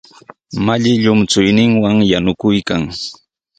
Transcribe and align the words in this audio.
Malli 0.65 0.91
llumchuyninwan 1.03 1.97
yanukuykan. 2.11 2.81